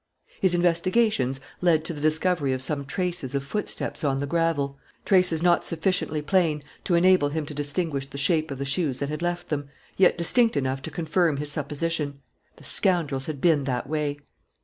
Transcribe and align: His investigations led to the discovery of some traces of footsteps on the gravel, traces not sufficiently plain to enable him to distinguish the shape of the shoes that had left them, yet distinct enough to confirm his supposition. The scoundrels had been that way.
His 0.41 0.55
investigations 0.55 1.39
led 1.61 1.85
to 1.85 1.93
the 1.93 2.01
discovery 2.01 2.53
of 2.53 2.61
some 2.63 2.85
traces 2.85 3.35
of 3.35 3.43
footsteps 3.45 4.03
on 4.03 4.17
the 4.17 4.25
gravel, 4.25 4.79
traces 5.05 5.43
not 5.43 5.63
sufficiently 5.63 6.23
plain 6.23 6.63
to 6.85 6.95
enable 6.95 7.29
him 7.29 7.45
to 7.45 7.53
distinguish 7.53 8.07
the 8.07 8.17
shape 8.17 8.49
of 8.49 8.57
the 8.57 8.65
shoes 8.65 8.97
that 8.97 9.09
had 9.09 9.21
left 9.21 9.49
them, 9.49 9.69
yet 9.97 10.17
distinct 10.17 10.57
enough 10.57 10.81
to 10.81 10.89
confirm 10.89 11.37
his 11.37 11.51
supposition. 11.51 12.19
The 12.55 12.63
scoundrels 12.63 13.27
had 13.27 13.39
been 13.39 13.65
that 13.65 13.85
way. 13.87 14.17